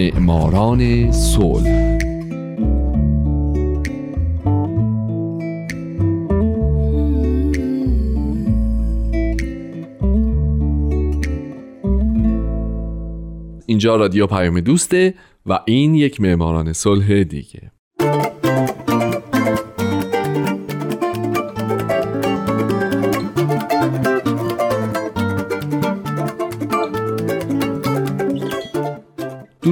معماران 0.00 1.12
صلح. 1.12 1.98
اینجا 13.66 13.96
رادیو 13.96 14.26
پیام 14.26 14.60
دوسته 14.60 15.14
و 15.46 15.58
این 15.66 15.94
یک 15.94 16.20
معماران 16.20 16.72
صلح 16.72 17.22
دیگه. 17.22 17.72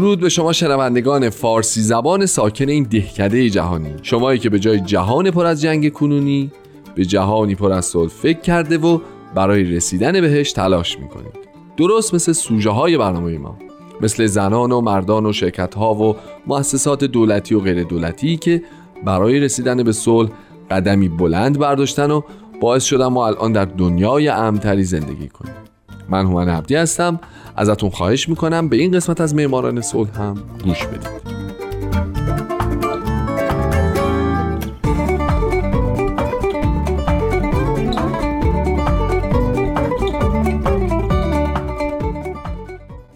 درود 0.09 0.21
به 0.21 0.29
شما 0.29 0.53
شنوندگان 0.53 1.31
فارسی 1.31 1.81
زبان 1.81 2.27
ساکن 2.27 2.69
این 2.69 2.85
دهکده 2.85 3.51
جهانی. 3.51 3.95
شمایی 4.03 4.39
که 4.39 4.51
به 4.51 4.59
جای 4.59 4.81
جهان 4.81 5.31
پر 5.31 5.47
از 5.47 5.63
جنگ 5.63 5.93
کنونی 5.93 6.51
به 6.95 7.05
جهانی 7.05 7.55
پر 7.55 7.73
از 7.73 7.85
صلح 7.85 8.09
فکر 8.09 8.41
کرده 8.41 8.79
و 8.79 9.01
برای 9.35 9.65
رسیدن 9.65 10.21
بهش 10.21 10.53
تلاش 10.53 10.99
می‌کنید. 10.99 11.33
درست 11.77 12.15
مثل 12.15 12.33
سوژه 12.33 12.71
های 12.71 12.99
برنامه 12.99 13.39
ما 13.39 13.59
مثل 14.01 14.27
زنان 14.27 14.73
و 14.73 14.81
مردان 14.81 15.27
و 15.27 15.33
شرکت 15.33 15.75
ها 15.75 15.95
و 15.95 16.17
مؤسسات 16.47 17.05
دولتی 17.05 17.55
و 17.55 17.61
غیر 17.61 17.83
دولتی 17.83 18.37
که 18.37 18.63
برای 19.05 19.41
رسیدن 19.41 19.83
به 19.83 19.93
صلح 19.93 20.31
قدمی 20.71 21.09
بلند 21.09 21.59
برداشتن 21.59 22.11
و 22.11 22.21
باعث 22.61 22.85
شدن 22.85 23.07
ما 23.07 23.27
الان 23.27 23.53
در 23.53 23.65
دنیای 23.65 24.29
امتری 24.29 24.85
زندگی 24.85 25.29
کنیم. 25.29 25.68
من 26.09 26.27
هومن 26.27 26.49
عبدی 26.49 26.75
هستم. 26.75 27.21
ازتون 27.57 27.91
خواهش 27.91 28.29
می‌کنم 28.29 28.69
به 28.69 28.77
این 28.77 28.93
قسمت 28.93 29.21
از 29.21 29.35
معماران 29.35 29.81
صلح 29.81 30.21
هم 30.21 30.35
گوش 30.65 30.87
بدید. 30.87 31.39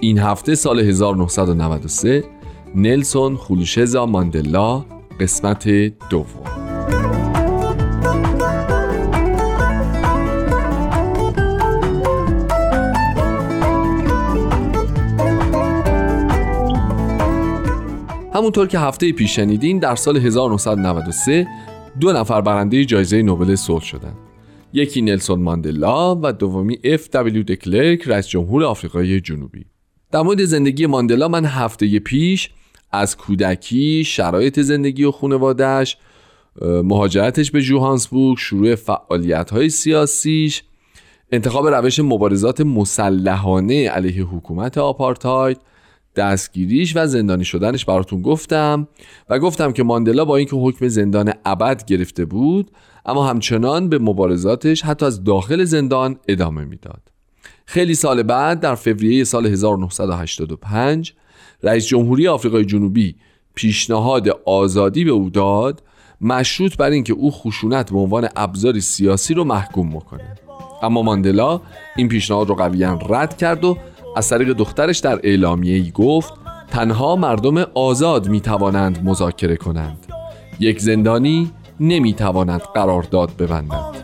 این 0.01 0.19
هفته 0.19 0.55
سال 0.55 0.81
1993 0.81 2.25
نلسون 2.75 3.37
خولوشزا 3.37 4.07
ماندلا 4.07 4.85
قسمت 5.21 5.69
دوم. 6.11 6.42
همونطور 18.35 18.67
که 18.67 18.79
هفته 18.79 19.13
پیش 19.13 19.37
شنیدین 19.37 19.79
در 19.79 19.97
سال 19.97 20.17
1993 20.17 21.47
دو 22.01 22.13
نفر 22.13 22.41
برنده 22.41 22.85
جایزه 22.85 23.23
نوبل 23.23 23.55
صلح 23.55 23.85
شدند. 23.85 24.17
یکی 24.73 25.03
نلسون 25.03 25.43
ماندلا 25.43 26.21
و 26.23 26.33
دومی 26.33 26.79
اف 26.85 27.09
دبلیو 27.11 27.43
دکلرک 27.43 28.03
رئیس 28.09 28.29
جمهور 28.29 28.65
آفریقای 28.65 29.21
جنوبی. 29.21 29.65
در 30.11 30.23
مورد 30.23 30.45
زندگی 30.45 30.87
ماندلا 30.87 31.29
من 31.29 31.45
هفته 31.45 31.99
پیش 31.99 32.51
از 32.93 33.17
کودکی 33.17 34.05
شرایط 34.05 34.61
زندگی 34.61 35.05
و 35.05 35.11
خانوادهش 35.11 35.97
مهاجرتش 36.63 37.51
به 37.51 37.63
جوهانسبورگ 37.63 38.39
شروع 38.39 38.75
فعالیت 38.75 39.51
های 39.51 39.69
سیاسیش 39.69 40.63
انتخاب 41.33 41.67
روش 41.67 42.01
مبارزات 42.01 42.61
مسلحانه 42.61 43.89
علیه 43.89 44.25
حکومت 44.25 44.79
آپارتاید 44.79 45.59
دستگیریش 46.17 46.97
و 46.97 47.07
زندانی 47.07 47.45
شدنش 47.45 47.85
براتون 47.85 48.23
گفتم 48.23 48.89
و 49.29 49.39
گفتم 49.39 49.73
که 49.73 49.83
ماندلا 49.83 50.25
با 50.25 50.37
اینکه 50.37 50.57
حکم 50.57 50.89
زندان 50.89 51.33
ابد 51.45 51.85
گرفته 51.85 52.25
بود 52.25 52.71
اما 53.07 53.29
همچنان 53.29 53.89
به 53.89 53.99
مبارزاتش 53.99 54.83
حتی 54.83 55.07
از 55.07 55.25
داخل 55.25 55.65
زندان 55.65 56.17
ادامه 56.29 56.65
می‌داد. 56.65 57.03
خیلی 57.67 57.95
سال 57.95 58.23
بعد 58.23 58.61
در 58.61 58.75
فوریه 58.75 59.25
سال 59.25 59.47
1985 59.47 61.15
رئیس 61.63 61.87
جمهوری 61.87 62.29
آفریقای 62.29 62.65
جنوبی 62.65 63.17
پیشنهاد 63.55 64.29
آزادی 64.47 65.05
به 65.05 65.11
او 65.11 65.31
داد 65.31 65.83
مشروط 66.21 66.77
بر 66.77 66.91
اینکه 66.91 67.13
او 67.13 67.31
خشونت 67.31 67.93
به 67.93 67.99
عنوان 67.99 68.29
ابزاری 68.37 68.81
سیاسی 68.81 69.35
رو 69.35 69.45
محکوم 69.45 69.91
بکنه. 69.91 70.37
اما 70.83 71.03
ماندلا 71.03 71.61
این 71.97 72.09
پیشنهاد 72.09 72.49
رو 72.49 72.55
قویا 72.55 72.99
رد 73.09 73.37
کرد 73.37 73.65
و 73.65 73.79
از 74.17 74.29
طریق 74.29 74.53
دخترش 74.53 74.99
در 74.99 75.21
اعلامیه 75.25 75.75
ای 75.75 75.91
گفت 75.91 76.33
تنها 76.71 77.17
مردم 77.17 77.59
آزاد 77.75 78.29
می 78.29 78.41
توانند 78.41 79.05
مذاکره 79.05 79.57
کنند. 79.57 80.07
یک 80.61 80.81
زندانی 80.81 81.51
نمی 81.81 82.15
تواند 82.15 82.61
قرارداد 82.61 83.31
ببندد. 83.39 84.03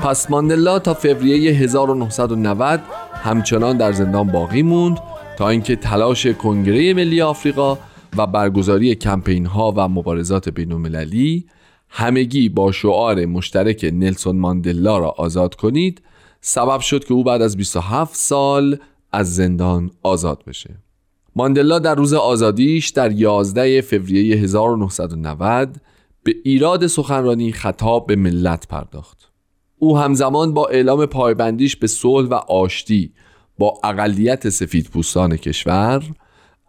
پس 0.00 0.30
ماندلا 0.30 0.78
تا 0.78 0.94
فوریه 0.94 1.52
1990 1.52 2.80
همچنان 3.24 3.76
در 3.76 3.92
زندان 3.92 4.26
باقی 4.26 4.62
موند 4.62 4.98
تا 5.38 5.48
اینکه 5.48 5.76
تلاش 5.76 6.26
کنگره 6.26 6.94
ملی 6.94 7.20
آفریقا 7.20 7.78
و 8.16 8.26
برگزاری 8.26 8.94
کمپین 8.94 9.46
ها 9.46 9.74
و 9.76 9.88
مبارزات 9.88 10.48
بین 10.48 10.72
المللی 10.72 11.46
همگی 11.88 12.48
با 12.48 12.72
شعار 12.72 13.24
مشترک 13.24 13.90
نلسون 13.92 14.38
ماندلا 14.38 14.98
را 14.98 15.08
آزاد 15.10 15.54
کنید 15.54 16.02
سبب 16.40 16.80
شد 16.80 17.04
که 17.04 17.14
او 17.14 17.24
بعد 17.24 17.42
از 17.42 17.56
27 17.56 18.14
سال 18.14 18.78
از 19.12 19.34
زندان 19.34 19.90
آزاد 20.02 20.44
بشه. 20.46 20.74
ماندلا 21.36 21.78
در 21.78 21.94
روز 21.94 22.14
آزادیش 22.14 22.88
در 22.88 23.12
11 23.12 23.80
فوریه 23.80 24.36
1990 24.36 25.76
به 26.22 26.34
ایراد 26.44 26.86
سخنرانی 26.86 27.52
خطاب 27.52 28.06
به 28.06 28.16
ملت 28.16 28.68
پرداخت. 28.68 29.32
او 29.76 29.98
همزمان 29.98 30.54
با 30.54 30.66
اعلام 30.66 31.06
پایبندیش 31.06 31.76
به 31.76 31.86
صلح 31.86 32.28
و 32.28 32.34
آشتی 32.34 33.12
با 33.58 33.80
اقلیت 33.84 34.48
سفید 34.48 34.88
پوستان 34.92 35.36
کشور 35.36 36.02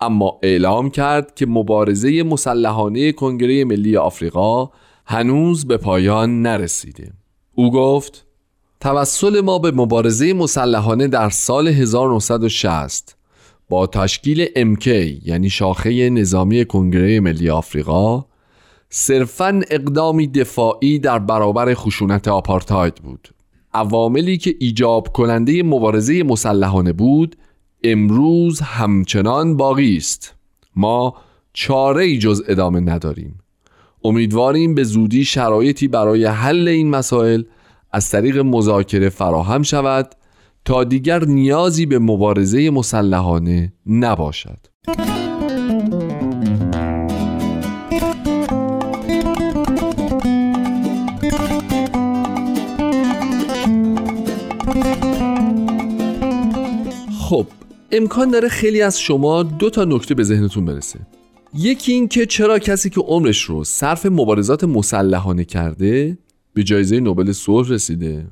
اما 0.01 0.39
اعلام 0.43 0.89
کرد 0.89 1.35
که 1.35 1.45
مبارزه 1.45 2.23
مسلحانه 2.23 3.11
کنگره 3.11 3.65
ملی 3.65 3.97
آفریقا 3.97 4.69
هنوز 5.05 5.67
به 5.67 5.77
پایان 5.77 6.41
نرسیده. 6.41 7.13
او 7.55 7.71
گفت 7.71 8.25
توسل 8.79 9.41
ما 9.41 9.59
به 9.59 9.71
مبارزه 9.71 10.33
مسلحانه 10.33 11.07
در 11.07 11.29
سال 11.29 11.67
1960 11.67 13.15
با 13.69 13.87
تشکیل 13.87 14.45
MK 14.45 14.87
یعنی 15.25 15.49
شاخه 15.49 16.09
نظامی 16.09 16.65
کنگره 16.65 17.19
ملی 17.19 17.49
آفریقا 17.49 18.25
صرفا 18.89 19.61
اقدامی 19.69 20.27
دفاعی 20.27 20.99
در 20.99 21.19
برابر 21.19 21.73
خشونت 21.73 22.27
آپارتاید 22.27 22.95
بود. 22.95 23.29
عواملی 23.73 24.37
که 24.37 24.55
ایجاب 24.59 25.07
کننده 25.07 25.63
مبارزه 25.63 26.23
مسلحانه 26.23 26.93
بود 26.93 27.35
امروز 27.83 28.59
همچنان 28.59 29.57
باقی 29.57 29.97
است. 29.97 30.35
ما 30.75 31.15
چاره 31.53 32.03
ای 32.03 32.17
جز 32.17 32.43
ادامه 32.47 32.79
نداریم. 32.79 33.39
امیدواریم 34.03 34.75
به 34.75 34.83
زودی 34.83 35.25
شرایطی 35.25 35.87
برای 35.87 36.25
حل 36.25 36.67
این 36.67 36.89
مسائل 36.89 37.43
از 37.91 38.09
طریق 38.09 38.37
مذاکره 38.37 39.09
فراهم 39.09 39.63
شود 39.63 40.15
تا 40.65 40.83
دیگر 40.83 41.25
نیازی 41.25 41.85
به 41.85 41.99
مبارزه 41.99 42.69
مسلحانه 42.69 43.73
نباشد. 43.85 44.57
خب 57.29 57.47
امکان 57.91 58.31
داره 58.31 58.47
خیلی 58.47 58.81
از 58.81 58.99
شما 58.99 59.43
دو 59.43 59.69
تا 59.69 59.85
نکته 59.85 60.15
به 60.15 60.23
ذهنتون 60.23 60.65
برسه. 60.65 60.99
یکی 61.53 61.91
این 61.91 62.07
که 62.07 62.25
چرا 62.25 62.59
کسی 62.59 62.89
که 62.89 63.01
عمرش 63.01 63.41
رو 63.41 63.63
صرف 63.63 64.05
مبارزات 64.05 64.63
مسلحانه 64.63 65.45
کرده 65.45 66.17
به 66.53 66.63
جایزه 66.63 66.99
نوبل 66.99 67.31
صلح 67.31 67.69
رسیده؟ 67.69 68.27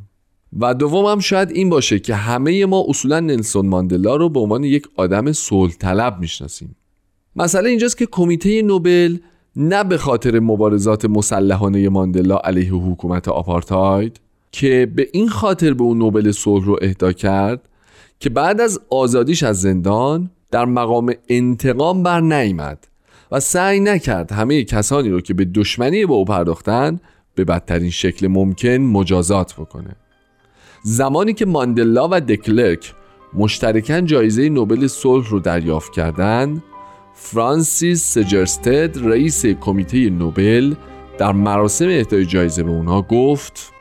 و 0.60 0.74
دوم 0.74 1.06
هم 1.06 1.20
شاید 1.20 1.52
این 1.52 1.70
باشه 1.70 2.00
که 2.00 2.16
همه 2.16 2.66
ما 2.66 2.86
اصولا 2.90 3.20
نلسون 3.20 3.66
ماندلا 3.68 4.16
رو 4.16 4.30
به 4.30 4.40
عنوان 4.40 4.64
یک 4.64 4.88
آدم 4.96 5.32
صلح 5.32 5.74
طلب 5.74 6.20
می‌شناسیم. 6.20 6.76
مسئله 7.36 7.70
اینجاست 7.70 7.98
که 7.98 8.06
کمیته 8.06 8.62
نوبل 8.62 9.18
نه 9.56 9.84
به 9.84 9.98
خاطر 9.98 10.40
مبارزات 10.40 11.06
مسلحانه 11.06 11.90
ماندلا 11.90 12.38
علیه 12.38 12.72
حکومت 12.72 13.28
آپارتاید 13.28 14.20
که 14.52 14.92
به 14.96 15.08
این 15.14 15.30
خاطر 15.30 15.74
به 15.74 15.84
اون 15.84 15.98
نوبل 15.98 16.32
صلح 16.32 16.66
رو 16.66 16.80
اهدا 16.82 17.12
کرد 17.12 17.70
که 18.20 18.30
بعد 18.30 18.62
از 18.62 18.80
آزادیش 18.90 19.44
از 19.44 19.62
زندان 19.62 20.30
در 20.52 20.66
مقام 20.66 21.14
انتقام 21.30 22.04
بر 22.04 22.22
نیامد 22.22 22.88
و 23.32 23.40
سعی 23.40 23.80
نکرد 23.80 24.32
همه 24.32 24.64
کسانی 24.64 25.10
رو 25.10 25.22
که 25.22 25.34
به 25.34 25.46
دشمنی 25.46 26.06
با 26.06 26.16
او 26.16 26.26
پرداختن 26.26 27.00
به 27.36 27.46
بدترین 27.46 27.90
شکل 27.90 28.28
ممکن 28.28 28.78
مجازات 28.78 29.54
بکنه. 29.54 29.96
زمانی 30.84 31.34
که 31.34 31.46
ماندلا 31.46 32.08
و 32.12 32.22
دکلرک 32.22 32.94
مشترکاً 33.34 34.02
جایزه 34.02 34.50
نوبل 34.50 34.88
صلح 34.88 35.30
رو 35.30 35.40
دریافت 35.40 35.92
کردند 35.92 36.64
فرانسیس 37.14 38.04
سجرستد 38.04 39.08
رئیس 39.08 39.46
کمیته 39.46 40.10
نوبل 40.10 40.76
در 41.18 41.32
مراسم 41.32 41.88
اهدای 41.88 42.26
جایزه 42.26 42.64
به 42.64 42.70
اونها 42.70 43.02
گفت 43.02 43.74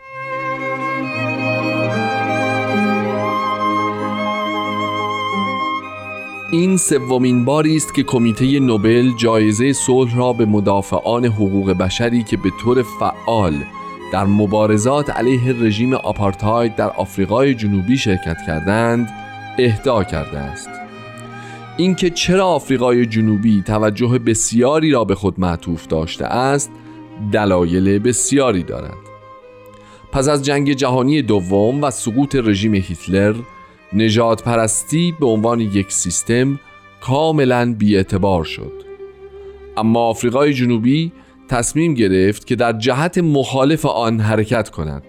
این 6.56 6.76
سومین 6.76 7.44
باری 7.44 7.76
است 7.76 7.94
که 7.94 8.02
کمیته 8.02 8.60
نوبل 8.60 9.12
جایزه 9.16 9.72
صلح 9.72 10.16
را 10.16 10.32
به 10.32 10.44
مدافعان 10.44 11.24
حقوق 11.24 11.72
بشری 11.72 12.22
که 12.22 12.36
به 12.36 12.50
طور 12.60 12.82
فعال 12.82 13.64
در 14.12 14.24
مبارزات 14.24 15.10
علیه 15.10 15.52
رژیم 15.52 15.94
آپارتاید 15.94 16.76
در 16.76 16.90
آفریقای 16.90 17.54
جنوبی 17.54 17.96
شرکت 17.98 18.36
کردند 18.46 19.08
اهدا 19.58 20.04
کرده 20.04 20.38
است. 20.38 20.68
اینکه 21.76 22.10
چرا 22.10 22.46
آفریقای 22.46 23.06
جنوبی 23.06 23.62
توجه 23.62 24.18
بسیاری 24.18 24.90
را 24.90 25.04
به 25.04 25.14
خود 25.14 25.40
معطوف 25.40 25.86
داشته 25.86 26.24
است 26.24 26.70
دلایل 27.32 27.98
بسیاری 27.98 28.62
دارد. 28.62 28.98
پس 30.12 30.28
از 30.28 30.42
جنگ 30.42 30.72
جهانی 30.72 31.22
دوم 31.22 31.82
و 31.82 31.90
سقوط 31.90 32.36
رژیم 32.36 32.74
هیتلر 32.74 33.34
نجات 33.92 34.42
پرستی 34.42 35.14
به 35.20 35.26
عنوان 35.26 35.60
یک 35.60 35.92
سیستم 35.92 36.60
کاملا 37.00 37.74
بیاعتبار 37.78 38.44
شد. 38.44 38.72
اما 39.76 40.00
آفریقای 40.00 40.54
جنوبی 40.54 41.12
تصمیم 41.48 41.94
گرفت 41.94 42.46
که 42.46 42.56
در 42.56 42.72
جهت 42.72 43.18
مخالف 43.18 43.86
آن 43.86 44.20
حرکت 44.20 44.70
کند. 44.70 45.02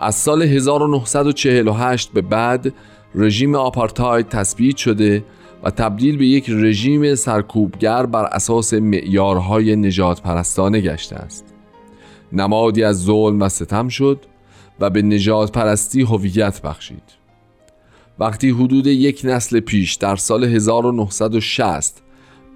از 0.00 0.14
سال 0.14 0.42
1948 0.42 2.12
به 2.12 2.20
بعد 2.20 2.74
رژیم 3.14 3.54
آپارتاید 3.54 4.28
تثبیت 4.28 4.76
شده 4.76 5.24
و 5.62 5.70
تبدیل 5.70 6.16
به 6.16 6.26
یک 6.26 6.50
رژیم 6.50 7.14
سرکوبگر 7.14 8.06
بر 8.06 8.24
اساس 8.24 8.74
معیارهای 8.74 9.76
نجات 9.76 10.22
پرستانه 10.22 10.80
گشته 10.80 11.16
است. 11.16 11.54
نمادی 12.32 12.84
از 12.84 13.04
ظلم 13.04 13.42
و 13.42 13.48
ستم 13.48 13.88
شد 13.88 14.26
و 14.80 14.90
به 14.90 15.02
نجات 15.02 15.52
پرستی 15.52 16.02
هویت 16.02 16.62
بخشید. 16.62 17.19
وقتی 18.20 18.50
حدود 18.50 18.86
یک 18.86 19.20
نسل 19.24 19.60
پیش 19.60 19.94
در 19.94 20.16
سال 20.16 20.44
1960 20.44 22.02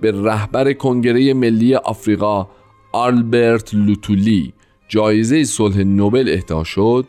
به 0.00 0.12
رهبر 0.12 0.72
کنگره 0.72 1.34
ملی 1.34 1.75
آفریقا 1.75 2.49
آلبرت 2.93 3.75
لوتولی 3.75 4.52
جایزه 4.88 5.44
صلح 5.44 5.78
نوبل 5.78 6.28
اهدا 6.28 6.64
شد 6.64 7.06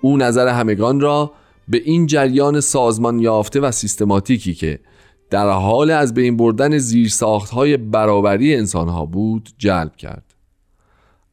او 0.00 0.16
نظر 0.16 0.48
همگان 0.48 1.00
را 1.00 1.32
به 1.68 1.82
این 1.84 2.06
جریان 2.06 2.60
سازمان 2.60 3.18
یافته 3.18 3.60
و 3.60 3.70
سیستماتیکی 3.70 4.54
که 4.54 4.80
در 5.30 5.50
حال 5.50 5.90
از 5.90 6.14
بین 6.14 6.36
بردن 6.36 6.78
های 7.52 7.76
برابری 7.76 8.54
انسانها 8.54 9.06
بود 9.06 9.48
جلب 9.58 9.96
کرد. 9.96 10.34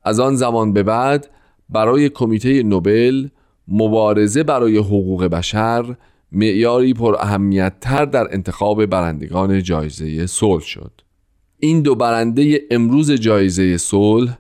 از 0.04 0.19
آن 0.19 0.36
زمان 0.36 0.74
به 0.74 0.84
بعد 0.84 1.30
برای 1.69 2.10
کمیته 2.10 2.63
نوبل 2.63 3.28
مبارزه 3.68 4.44
برای 4.44 4.78
حقوق 4.78 5.24
بشر 5.24 5.96
معیاری 6.31 6.94
پر 6.94 7.16
اهمیت 7.19 7.74
تر 7.81 8.06
در 8.06 8.27
انتخاب 8.33 8.86
برندگان 8.86 9.63
جایزه 9.63 10.27
صلح 10.27 10.63
شد. 10.63 11.01
این 11.60 11.81
دو 11.81 11.95
برنده 11.95 12.62
امروز 12.72 13.12
جایزه 13.12 13.77
صلح 13.77 14.38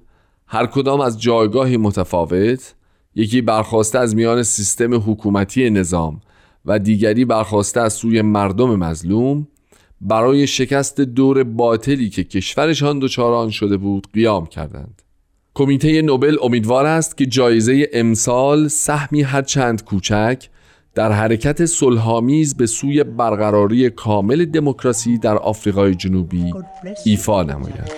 هر 0.47 0.65
کدام 0.65 1.01
از 1.01 1.21
جایگاهی 1.21 1.77
متفاوت 1.77 2.75
یکی 3.15 3.41
برخواسته 3.41 3.99
از 3.99 4.15
میان 4.15 4.43
سیستم 4.43 4.95
حکومتی 4.95 5.69
نظام 5.69 6.21
و 6.65 6.79
دیگری 6.79 7.25
برخواسته 7.25 7.81
از 7.81 7.93
سوی 7.93 8.21
مردم 8.21 8.75
مظلوم 8.75 9.47
برای 10.01 10.47
شکست 10.47 11.01
دور 11.01 11.43
باطلی 11.43 12.09
که 12.09 12.23
کشورشان 12.23 12.99
دچار 12.99 13.49
شده 13.49 13.77
بود 13.77 14.07
قیام 14.13 14.45
کردند. 14.45 15.01
کمیته 15.53 16.01
نوبل 16.01 16.37
امیدوار 16.41 16.85
است 16.85 17.17
که 17.17 17.25
جایزه 17.25 17.89
امسال 17.93 18.67
سهمی 18.67 19.21
هرچند 19.21 19.83
کوچک 19.83 20.49
در 20.95 21.11
حرکت 21.11 21.65
صلحآمیز 21.65 22.57
به 22.57 22.65
سوی 22.65 23.03
برقراری 23.03 23.89
کامل 23.89 24.45
دموکراسی 24.45 25.17
در 25.17 25.37
آفریقای 25.37 25.95
جنوبی 25.95 26.53
ایفا 27.05 27.43
نماید. 27.43 27.91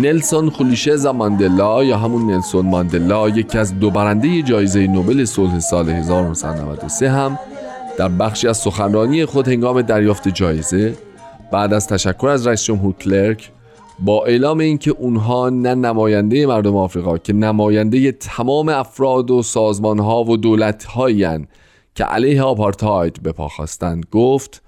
نلسون 0.00 0.50
خولیشزا 0.50 1.12
ماندلا 1.12 1.84
یا 1.84 1.98
همون 1.98 2.30
نلسون 2.30 2.66
ماندلا 2.66 3.28
یکی 3.28 3.58
از 3.58 3.78
دو 3.78 3.90
برنده 3.90 4.42
جایزه 4.42 4.86
نوبل 4.86 5.24
صلح 5.24 5.58
سال 5.58 5.90
1993 5.90 7.10
هم 7.10 7.38
در 7.98 8.08
بخشی 8.08 8.48
از 8.48 8.56
سخنرانی 8.56 9.24
خود 9.24 9.48
هنگام 9.48 9.82
دریافت 9.82 10.28
جایزه 10.28 10.94
بعد 11.52 11.72
از 11.72 11.86
تشکر 11.86 12.28
از 12.28 12.46
رئیس 12.46 12.64
جمهور 12.64 12.94
کلرک 12.94 13.52
با 13.98 14.24
اعلام 14.24 14.58
اینکه 14.58 14.90
اونها 14.90 15.50
نه 15.50 15.74
نماینده 15.74 16.46
مردم 16.46 16.76
آفریقا 16.76 17.18
که 17.18 17.32
نماینده 17.32 18.12
تمام 18.12 18.68
افراد 18.68 19.30
و 19.30 19.42
سازمانها 19.42 20.24
و 20.24 20.36
دولتهایی 20.36 21.46
که 21.94 22.04
علیه 22.04 22.42
آپارتاید 22.42 23.22
به 23.22 23.32
پا 23.32 23.48
خواستند 23.48 24.06
گفت 24.10 24.62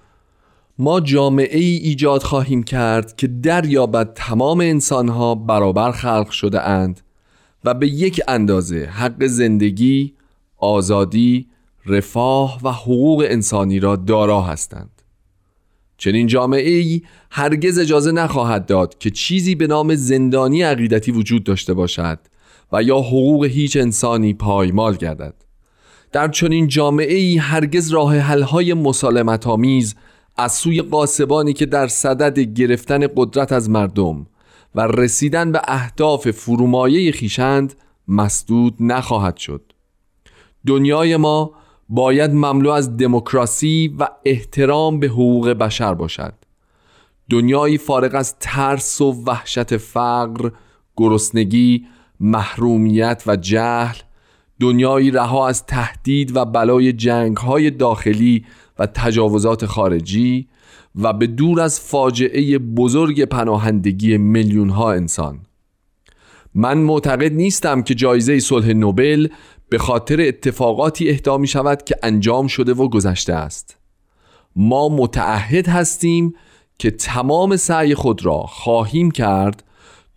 ما 0.79 1.01
جامعه 1.01 1.59
ای 1.59 1.77
ایجاد 1.77 2.23
خواهیم 2.23 2.63
کرد 2.63 3.17
که 3.17 3.27
دریابد 3.27 4.13
تمام 4.15 4.61
انسانها 4.61 5.35
برابر 5.35 5.93
خلق 5.93 6.31
شده 6.31 6.63
اند 6.63 7.01
و 7.65 7.75
به 7.75 7.89
یک 7.89 8.21
اندازه 8.29 8.85
حق 8.85 9.27
زندگی، 9.27 10.15
آزادی، 10.57 11.47
رفاه 11.87 12.61
و 12.63 12.73
حقوق 12.73 13.27
انسانی 13.29 13.81
را 13.81 13.97
دارا 13.97 14.43
هستند. 14.43 15.03
چنین 15.99 16.27
جامعه 16.27 16.71
ای 16.71 17.03
هرگز 17.31 17.79
اجازه 17.79 18.13
نخواهد 18.13 18.67
داد 18.67 18.99
که 18.99 19.11
چیزی 19.11 19.55
به 19.55 19.67
نام 19.67 19.95
زندانی 19.95 20.63
عقیدتی 20.63 21.13
وجود 21.13 21.45
داشته 21.45 21.75
باشد 21.75 22.19
و 22.73 22.83
یا 22.83 22.99
حقوق 22.99 23.45
هیچ 23.45 23.77
انسانی 23.77 24.35
پایمال 24.35 24.97
گردد. 24.97 25.35
در 26.13 26.29
چنین 26.29 26.69
جامعه 26.69 27.15
ای 27.15 27.37
هرگز 27.37 27.91
راه 27.91 28.17
حل‌های 28.17 28.75
مسالمت 28.75 29.47
آمیز 29.47 29.95
از 30.37 30.53
سوی 30.53 30.83
قاسبانی 30.83 31.53
که 31.53 31.67
در 31.67 31.87
صدد 31.87 32.39
گرفتن 32.39 33.07
قدرت 33.17 33.53
از 33.53 33.71
مردم 33.71 34.27
و 34.75 34.87
رسیدن 34.87 35.53
به 35.53 35.61
اهداف 35.65 36.31
فرومایه 36.31 37.13
خیشند 37.13 37.75
مسدود 38.09 38.75
نخواهد 38.81 39.37
شد. 39.37 39.73
دنیای 40.67 41.17
ما 41.17 41.53
باید 41.89 42.31
مملو 42.31 42.71
از 42.71 42.97
دموکراسی 42.97 43.95
و 43.99 44.09
احترام 44.25 45.01
به 45.01 45.07
حقوق 45.07 45.49
بشر 45.49 45.95
باشد. 45.95 46.35
دنیایی 47.31 47.79
فارغ 47.79 48.15
از 48.15 48.37
ترس 48.41 49.01
و 49.01 49.25
وحشت 49.27 49.77
فقر، 49.77 50.51
گرسنگی، 50.97 51.87
محرومیت 52.21 53.23
و 53.27 53.37
جهل 53.37 53.97
دنیایی 54.61 55.11
رها 55.11 55.49
از 55.49 55.67
تهدید 55.67 56.37
و 56.37 56.45
بلای 56.45 56.93
جنگ 56.93 57.37
های 57.37 57.71
داخلی 57.71 58.45
تجاوزات 58.87 59.67
خارجی 59.67 60.49
و 60.95 61.13
به 61.13 61.27
دور 61.27 61.61
از 61.61 61.81
فاجعه 61.81 62.59
بزرگ 62.59 63.25
پناهندگی 63.25 64.19
میلیون 64.19 64.69
ها 64.71 64.93
انسان. 64.93 65.39
من 66.55 66.79
معتقد 66.79 67.33
نیستم 67.33 67.83
که 67.83 67.95
جایزه 67.95 68.41
صلح 68.41 68.69
نوبل 68.73 69.29
به 69.69 69.79
خاطر 69.79 70.21
اتفاقاتی 70.21 71.11
اهدا 71.11 71.39
می 71.39 71.47
شود 71.47 71.83
که 71.83 71.97
انجام 72.03 72.47
شده 72.47 72.75
و 72.75 72.89
گذشته 72.89 73.33
است. 73.33 73.77
ما 74.57 74.89
متعهد 74.89 75.69
هستیم 75.69 76.35
که 76.79 76.91
تمام 76.91 77.57
سعی 77.57 77.95
خود 77.95 78.25
را 78.25 78.39
خواهیم 78.39 79.11
کرد 79.11 79.65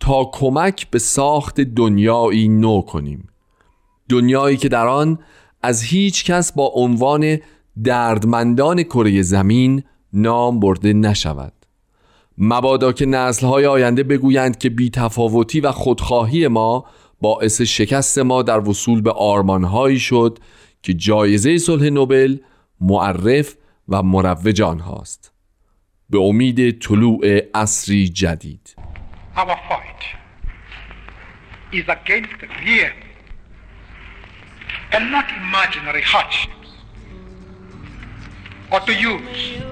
تا 0.00 0.30
کمک 0.32 0.90
به 0.90 0.98
ساخت 0.98 1.60
دنیایی 1.60 2.48
نو 2.48 2.82
کنیم. 2.82 3.28
دنیایی 4.08 4.56
که 4.56 4.68
در 4.68 4.86
آن 4.86 5.18
از 5.62 5.82
هیچ 5.82 6.24
کس 6.24 6.52
با 6.52 6.72
عنوان 6.74 7.38
دردمندان 7.84 8.82
کره 8.82 9.22
زمین 9.22 9.82
نام 10.12 10.60
برده 10.60 10.92
نشود. 10.92 11.52
مبادا 12.38 12.92
که 12.92 13.06
نسلهای 13.06 13.66
آینده 13.66 14.02
بگویند 14.02 14.58
که 14.58 14.70
بیتفاوتی 14.70 15.60
و 15.60 15.72
خودخواهی 15.72 16.48
ما 16.48 16.84
باعث 17.20 17.60
شکست 17.60 18.18
ما 18.18 18.42
در 18.42 18.68
وصول 18.68 19.00
به 19.00 19.12
آرمانهایی 19.12 19.98
شد 19.98 20.38
که 20.82 20.94
جایزه 20.94 21.58
صلح 21.58 21.84
نوبل 21.88 22.36
معرف 22.80 23.56
و 23.88 24.02
مروج 24.02 24.62
آنهاست. 24.62 25.32
به 26.10 26.18
امید 26.18 26.78
طلوع 26.78 27.40
عصری 27.54 28.08
جدید. 28.08 28.76
Our 29.36 29.56
fight 29.68 30.02
is 31.72 31.86
against 31.88 32.40
real 32.64 32.96
and 34.94 35.04
not 35.10 35.26
imaginary 35.42 36.04
hardships, 36.12 36.55
or 38.72 38.80
to 38.80 38.92
use 38.92 39.62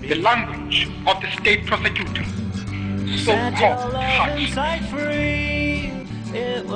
the 0.00 0.14
language 0.16 0.88
of 1.06 1.20
the 1.20 1.30
state 1.40 1.66
prosecutor, 1.66 2.24
so-called 3.24 3.94
hardships. 3.94 4.56
It 6.34 6.66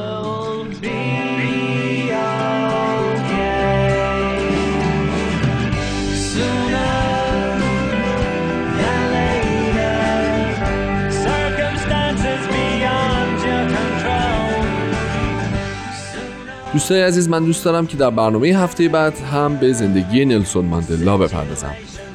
دوستای 16.76 17.02
عزیز 17.02 17.28
من 17.28 17.45
دوست 17.45 17.64
دارم 17.64 17.87
که 17.87 17.97
در 17.97 18.11
برنامه 18.11 18.49
هفته 18.49 18.88
بعد 18.88 19.18
هم 19.18 19.56
به 19.56 19.73
زندگی 19.73 20.25
نلسون 20.25 20.64
ماندلا 20.64 21.16
بپردازم. 21.16 21.75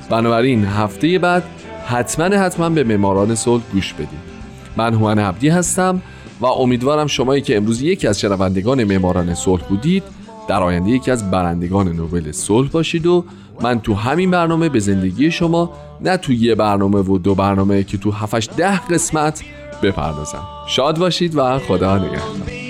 بنابراین 0.09 0.65
هفته 0.65 1.19
بعد 1.19 1.43
حتما 1.85 2.25
حتما 2.25 2.69
به 2.69 2.83
معماران 2.83 3.35
صلح 3.35 3.63
گوش 3.73 3.93
بدید 3.93 4.19
من 4.77 4.93
هومن 4.93 5.19
عبدی 5.19 5.49
هستم 5.49 6.01
و 6.41 6.45
امیدوارم 6.45 7.07
شمایی 7.07 7.41
که 7.41 7.57
امروز 7.57 7.81
یکی 7.81 8.07
از 8.07 8.19
شنوندگان 8.19 8.83
معماران 8.83 9.35
صلح 9.35 9.63
بودید 9.63 10.03
در 10.47 10.63
آینده 10.63 10.89
یکی 10.89 11.11
از 11.11 11.31
برندگان 11.31 11.87
نوبل 11.87 12.31
صلح 12.31 12.69
باشید 12.69 13.05
و 13.05 13.25
من 13.61 13.79
تو 13.79 13.93
همین 13.93 14.31
برنامه 14.31 14.69
به 14.69 14.79
زندگی 14.79 15.31
شما 15.31 15.73
نه 16.01 16.17
تو 16.17 16.33
یه 16.33 16.55
برنامه 16.55 16.99
و 16.99 17.17
دو 17.17 17.35
برنامه 17.35 17.83
که 17.83 17.97
تو 17.97 18.11
7 18.11 18.55
ده 18.57 18.79
قسمت 18.79 19.43
بپردازم. 19.83 20.43
شاد 20.67 20.97
باشید 20.97 21.35
و 21.35 21.59
خدا 21.59 21.97
نگهدار. 21.97 22.60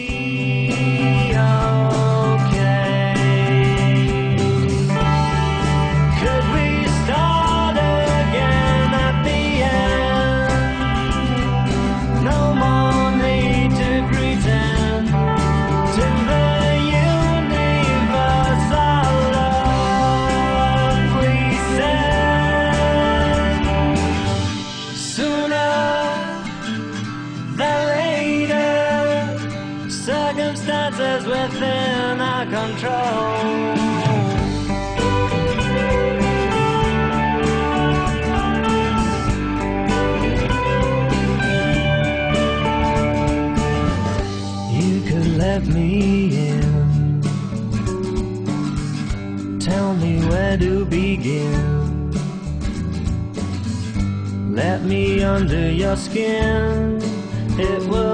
skin. 55.96 57.00
It 57.60 57.84
was 57.90 58.11